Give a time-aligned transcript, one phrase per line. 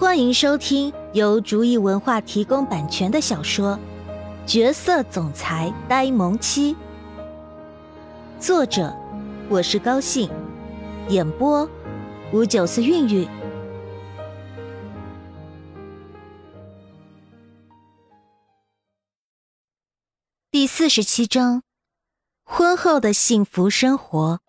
[0.00, 3.78] 欢迎收听由竹意文化提供版权的小说
[4.50, 6.74] 《角色总裁呆萌妻》，
[8.40, 8.96] 作者
[9.50, 10.30] 我是高兴，
[11.10, 11.68] 演播
[12.32, 13.28] 五九四韵韵。
[20.50, 21.62] 第四十七章：
[22.46, 24.40] 婚后的幸福生活。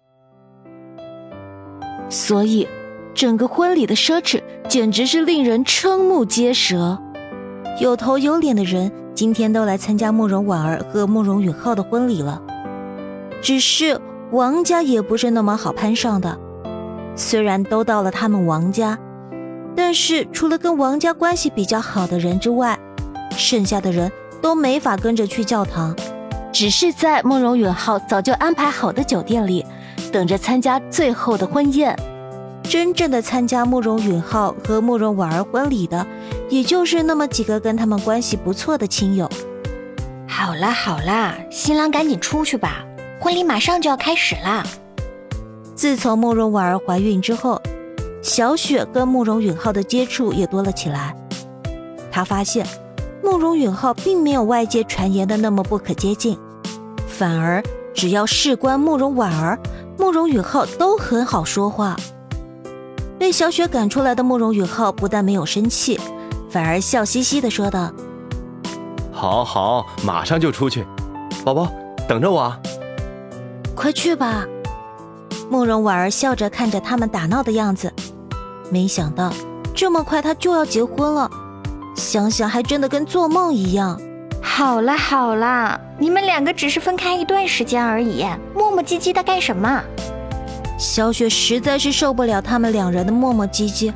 [2.10, 2.66] 所以。
[3.14, 6.98] 整个婚礼的奢侈简直是令人瞠目结舌，
[7.80, 12.42] 有头有脸的人今天都来参加慕容婉儿和慕容允浩的婚礼了。
[13.42, 14.00] 只是
[14.32, 16.38] 王家也不是那么好攀上的，
[17.16, 18.98] 虽然都到了他们王家，
[19.76, 22.80] 但是除了跟王家关系比较好的人之外，
[23.36, 24.10] 剩下的人
[24.42, 25.96] 都没法跟着去教堂，
[26.52, 29.66] 只是在慕容允浩早就安排好的酒店里，
[30.12, 31.98] 等着参加最后的婚宴。
[32.72, 36.08] 真正的参加慕容允浩和慕容婉儿婚礼的，
[36.50, 39.30] 也就是那么几个跟他们关系不错的亲友。
[40.26, 42.86] 好啦好啦，新郎赶紧出去吧，
[43.20, 44.66] 婚礼马上就要开始啦。
[45.76, 47.62] 自从慕容婉儿怀孕之后，
[48.22, 51.14] 小雪跟慕容允浩的接触也多了起来。
[52.10, 52.66] 她发现，
[53.22, 56.40] 慕容允浩并没有外界传言的那么不可接近，
[57.06, 57.62] 反而
[57.94, 59.60] 只要事关慕容婉儿，
[59.98, 61.98] 慕容允浩都很好说话。
[63.22, 66.00] 被小雪赶出来的慕容允浩不但没有生气，
[66.50, 67.92] 反而笑嘻嘻的说道
[69.14, 70.84] ：“好好，马上就出去，
[71.46, 71.72] 宝宝
[72.10, 72.60] 等着我啊。”
[73.78, 74.44] 快去吧。
[75.52, 77.94] 慕容婉儿笑着看着他们打闹的样子，
[78.72, 79.32] 没想到
[79.76, 81.30] 这么快他就要结婚了，
[81.96, 84.02] 想想还真的跟做梦一样。
[84.42, 88.26] 好啦好啦，你们两个只是分开一段时间而已，
[88.56, 89.80] 磨磨唧唧的干什么？
[90.82, 93.94] 小雪实在是受不了他们两人的磨磨唧唧，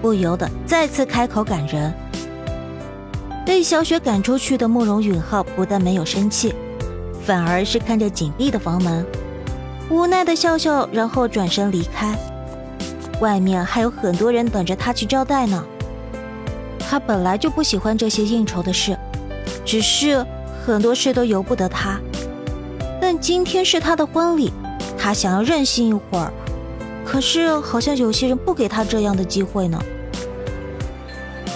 [0.00, 1.92] 不由得再次开口赶人。
[3.44, 6.54] 被小雪赶出去的慕容允浩不但没有生气，
[7.26, 9.04] 反而是看着紧闭的房门，
[9.90, 12.16] 无奈的笑笑，然后转身离开。
[13.20, 15.64] 外面还有很多人等着他去招待呢。
[16.78, 18.96] 他本来就不喜欢这些应酬的事，
[19.64, 20.24] 只是
[20.64, 21.98] 很多事都由不得他。
[23.00, 24.52] 但今天是他的婚礼。
[25.02, 26.30] 他想要任性一会儿，
[27.06, 29.82] 可是好像有些人不给他这样的机会呢。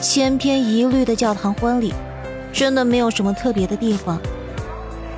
[0.00, 1.92] 千篇一律的教堂婚礼，
[2.52, 4.18] 真的没有什么特别的地方。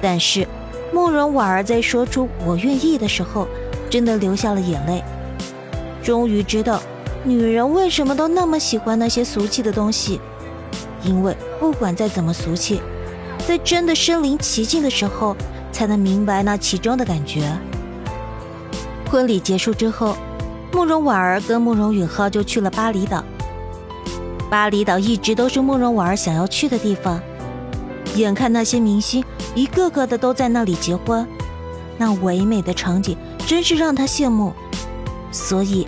[0.03, 0.47] 但是
[0.93, 3.47] 慕容婉儿在说出“我愿意”的时候，
[3.89, 5.05] 真的流下了眼泪。
[6.03, 6.81] 终于知道
[7.25, 10.21] 女人为什么都那么喜欢那些俗气的东西，
[11.03, 12.81] 因为不管再怎么俗气，
[13.47, 15.37] 在真的身临其境的时候，
[15.71, 17.51] 才能明白那其中的感觉。
[19.11, 20.17] 婚礼结束之后，
[20.73, 23.25] 慕容婉儿跟慕容允浩就去了巴厘岛。
[24.51, 27.21] 巴厘岛一直都是慕容婉儿想要去的地方，
[28.17, 29.25] 眼看那些明星
[29.55, 31.27] 一个个的都在那里结婚，
[31.97, 33.17] 那唯美的场景
[33.47, 34.53] 真是让他羡慕。
[35.31, 35.87] 所以，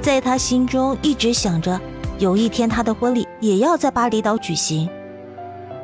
[0.00, 1.80] 在他心中一直想着，
[2.18, 4.88] 有一天他的婚礼也要在巴厘岛举行。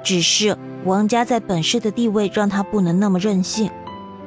[0.05, 3.69] 只是王家在本市的地位让他不能那么任性。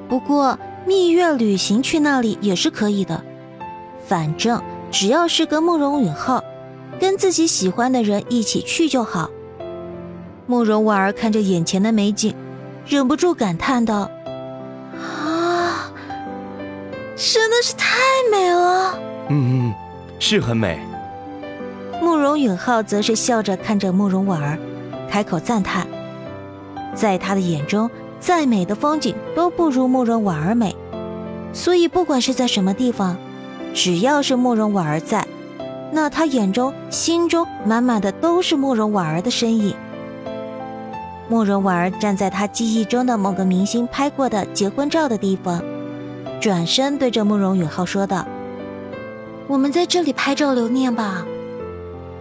[0.09, 0.59] 不过。
[0.85, 3.23] 蜜月旅行去那里也是可以的，
[4.07, 6.44] 反正只要是跟慕容允浩，
[7.00, 9.29] 跟自己喜欢的人一起去就好。
[10.47, 12.34] 慕容婉儿看着眼前的美景，
[12.88, 14.09] 忍不住感叹道
[14.97, 15.91] ：“啊，
[17.16, 17.97] 真的是太
[18.31, 18.97] 美了。
[19.29, 19.73] ”“嗯嗯，
[20.18, 20.79] 是很美。”
[22.01, 24.57] 慕容允浩则是笑着看着慕容婉儿，
[25.07, 25.85] 开口赞叹，
[26.95, 27.88] 在他的眼中。
[28.19, 30.75] 再美的风景都不如慕容婉儿美，
[31.53, 33.18] 所以不管是在什么地方，
[33.74, 35.25] 只要是慕容婉儿在，
[35.91, 39.74] 那他眼中、心中满满的都是慕容婉儿的身影。
[41.30, 45.63] 慕容婉儿站在他记忆中的某个明星拍过的结婚照的地方，
[46.41, 48.25] 转身对着慕容允浩说道
[49.47, 51.25] ：“我们在这里拍照留念吧。”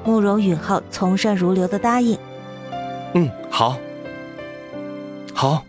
[0.04, 2.16] 慕容允浩从善如流的答应
[3.14, 3.76] ：“嗯，好，
[5.34, 5.62] 好。”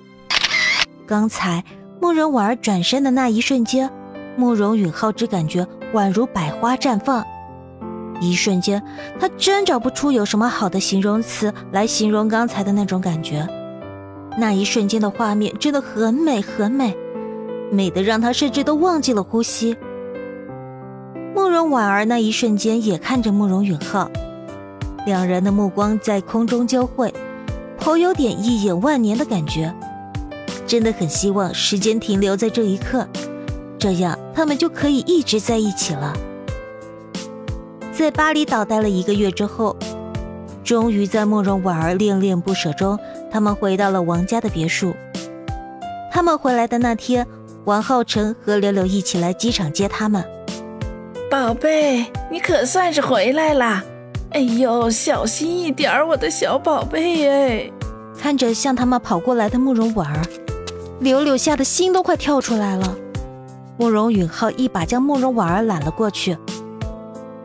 [1.10, 1.64] 刚才
[2.00, 3.90] 慕容婉儿转身的那一瞬间，
[4.38, 7.26] 慕容允浩只感觉宛如百花绽放。
[8.22, 8.80] 一瞬间，
[9.20, 13.48] 他真找不出有什么好的形容词来形容刚才的那种感觉。
[14.38, 16.96] 那一瞬间的画面真的很美，很美，
[17.72, 19.76] 美的让他甚至都忘记了呼吸。
[21.34, 24.08] 慕容婉儿那一瞬间也看着慕容允浩，
[25.08, 27.12] 两人的目光在空中交汇，
[27.80, 29.74] 颇有点一眼万年的感觉。
[30.70, 33.08] 真的很希望时间停留在这一刻，
[33.80, 36.16] 这样他们就可以一直在一起了。
[37.92, 39.76] 在巴厘岛待了一个月之后，
[40.64, 43.00] 终于在慕容婉儿恋恋不舍中，
[43.32, 44.94] 他们回到了王家的别墅。
[46.12, 47.26] 他们回来的那天，
[47.66, 50.24] 王浩辰和柳柳一起来机场接他们。
[51.32, 53.84] 宝贝，你可算是回来啦！
[54.34, 57.72] 哎呦，小心一点，我的小宝贝哎！
[58.22, 60.22] 看着向他们跑过来的慕容婉儿，
[61.00, 62.96] 柳柳吓得心都快跳出来了。
[63.78, 66.38] 慕容允浩一把将慕容婉儿揽了过去，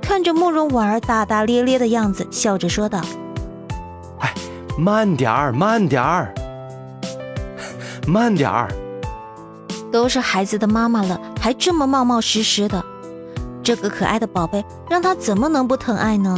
[0.02, 3.00] 看着慕容婉儿大大咧咧的样子，笑着说道
[4.18, 4.34] ：“哎，
[4.76, 6.34] 慢点儿，慢点儿，
[8.06, 8.68] 慢点儿。
[9.92, 12.84] 都是孩子的妈妈了，还这么冒冒失失的，
[13.62, 16.36] 这个可爱的宝贝，让他怎么能不疼爱呢？”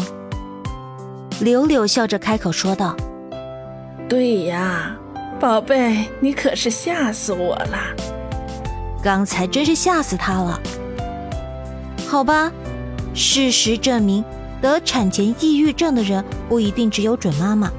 [1.40, 2.94] 柳柳笑着开口说道
[4.10, 4.94] ：“对呀，
[5.38, 7.78] 宝贝，你可是吓死我了！
[9.02, 10.58] 刚才真是吓死他了。
[12.08, 12.50] 好吧，
[13.12, 14.24] 事实证明，
[14.62, 17.70] 得产前抑郁症的人不一定只有准妈妈，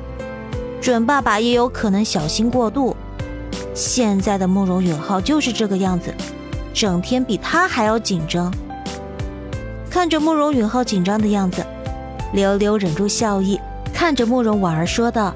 [0.80, 2.96] 准爸爸也有可能小心过度。
[3.74, 6.14] 现在的慕容允浩就是这个样子，
[6.76, 8.54] 整天比他还要紧张。
[9.90, 11.66] 看着慕容允浩紧张的样子。”
[12.34, 13.60] 刘刘忍住笑意，
[13.94, 15.34] 看着慕容婉儿说道：“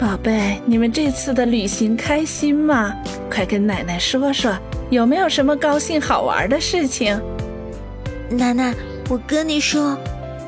[0.00, 2.90] 宝贝，你们这次的旅行开心吗？
[3.30, 4.50] 快跟奶奶说说，
[4.88, 7.20] 有没有什么高兴好玩的事情？”
[8.30, 8.74] 奶奶，
[9.10, 9.98] 我跟你说，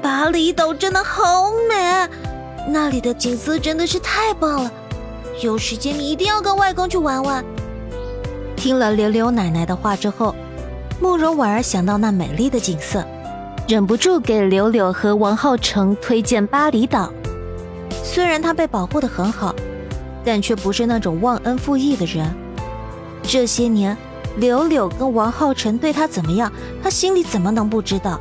[0.01, 2.09] 巴厘岛真的好美，
[2.67, 4.73] 那里的景色真的是太棒了。
[5.43, 7.45] 有时间你一定要跟外公去玩玩。
[8.57, 10.35] 听了柳柳奶奶的话之后，
[10.99, 13.05] 慕容婉儿想到那美丽的景色。
[13.69, 17.13] 忍不住给柳柳和王浩成推荐巴厘岛。
[18.15, 19.55] 虽然他被保护的很好，
[20.23, 22.31] 但却不是那种忘恩负义的人。
[23.23, 23.97] 这些年，
[24.37, 28.21] 柳柳跟王浩成对他怎么样，他心里怎么能不知道？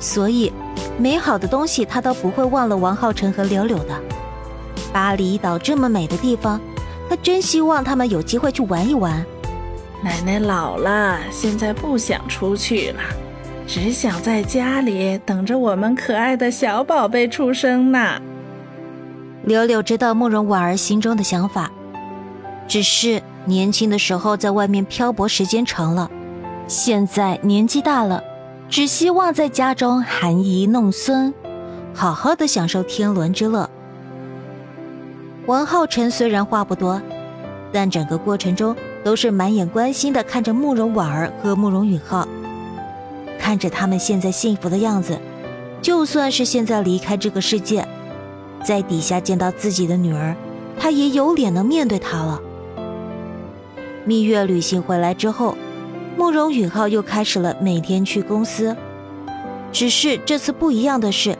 [0.00, 0.52] 所以，
[0.98, 3.94] 美好的东西他都不会忘了王浩成和柳柳的。
[4.92, 6.60] 巴厘岛这么美的地方，
[7.08, 9.24] 他真希望他们有机会去玩一玩。
[10.02, 13.00] 奶奶老了，现在不想出去了。
[13.64, 18.20] 只想在家里等着我们可爱的小宝贝出生呢。
[19.44, 21.70] 柳柳知道慕容婉儿心中的想法，
[22.66, 26.10] 只是年轻的时候在外面漂泊时间长了，
[26.66, 28.22] 现在年纪大了，
[28.68, 31.32] 只希望在家中含饴弄孙，
[31.94, 33.68] 好好的享受天伦之乐。
[35.46, 37.00] 王浩辰虽然话不多，
[37.72, 42.28] 但整个过程中都是满眼关心的看着慕容婉儿和慕容允浩。
[43.38, 45.18] 看着他们现在幸福的样子，
[45.80, 47.86] 就算是现在离开这个世界，
[48.64, 50.34] 在底下见到自己的女儿，
[50.78, 52.40] 他也有脸能面对她了。
[54.04, 55.56] 蜜月旅行回来之后，
[56.16, 58.76] 慕容允浩又开始了每天去公司，
[59.70, 61.36] 只是这次不一样的是，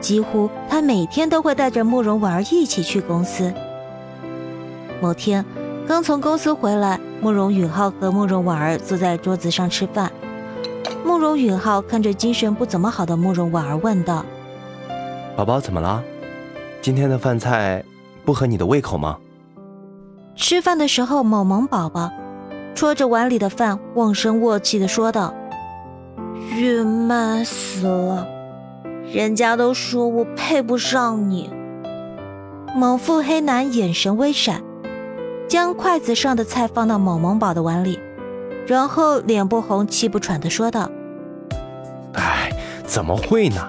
[0.00, 3.52] 几乎他每天都会带着慕容婉儿一起去公司。
[5.00, 5.44] 某天，
[5.88, 10.12] 刚从公司回来，慕容允浩和慕容婉儿坐在桌子上吃饭。
[11.04, 14.24] 慕容允浩看着精神不怎么好的慕容婉儿问道
[15.34, 16.04] ：“宝宝怎么了？
[16.80, 17.84] 今天的饭菜
[18.24, 19.18] 不合你的胃口吗？”
[20.36, 22.10] 吃饭的时候，某萌宝宝
[22.74, 25.34] 戳着碗里的饭，瓮声瓮气的说道
[26.56, 28.26] ：“郁闷死了，
[29.12, 31.50] 人家都说我配不上你。”
[32.74, 34.62] 猛腹黑男眼神微闪，
[35.48, 37.98] 将筷子上的菜放到某萌宝的碗里，
[38.66, 40.90] 然后脸不红气不喘的说道。
[42.14, 42.50] 哎，
[42.84, 43.68] 怎么会呢？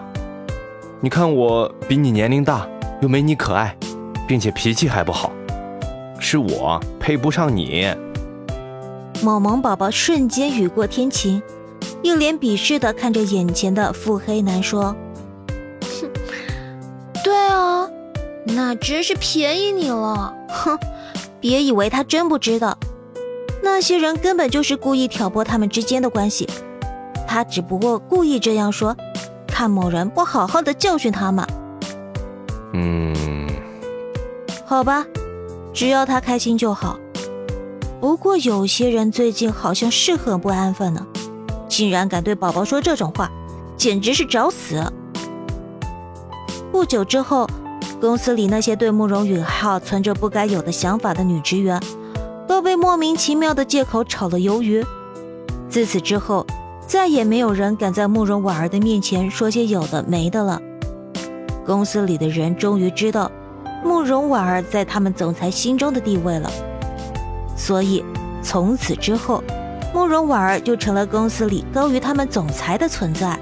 [0.99, 2.67] 你看我比你年龄大，
[3.01, 3.75] 又没你可爱，
[4.27, 5.31] 并且脾气还不好，
[6.19, 7.93] 是我配不上你。
[9.23, 11.41] 萌萌宝宝瞬间雨过天晴，
[12.03, 14.95] 一脸鄙视的看着眼前的腹黑男说
[15.99, 16.09] ：“哼，
[17.23, 17.89] 对啊，
[18.45, 20.33] 那真是便宜你了。
[20.47, 20.77] 哼，
[21.39, 22.77] 别以为他真不知道，
[23.63, 26.47] 那些人根本就是故意挑拨他们之间的关系。”
[27.27, 28.95] 他只不过故意这样说，
[29.47, 31.47] 看某人不好好的教训他嘛。
[32.73, 33.13] 嗯，
[34.65, 35.05] 好吧，
[35.73, 36.99] 只要他开心就好。
[37.99, 41.05] 不过有些人最近好像是很不安分呢，
[41.67, 43.29] 竟然敢对宝宝说这种话，
[43.77, 44.83] 简直是找死。
[46.71, 47.47] 不久之后，
[47.99, 51.81] 公司里那些对慕容允浩存着不该有的想法的女职员，
[52.47, 54.85] 都被莫名其妙的借口炒了鱿鱼。
[55.69, 56.45] 自此之后。
[56.87, 60.61] 再也没有人敢在慕容婉儿的面前说些有的没的了。
[61.71, 63.31] 公司里的人终于知道
[63.81, 66.51] 慕容婉儿在他们总裁心中的地位了
[67.55, 68.03] 所以
[68.43, 69.41] 从此之后
[69.93, 73.39] 慕容婉儿就成了公司里高于他们总裁的存在。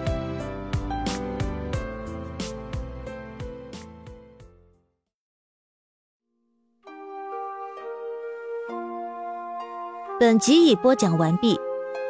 [10.19, 11.59] 本集已播讲完毕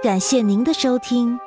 [0.03, 1.39] 感谢您的收听。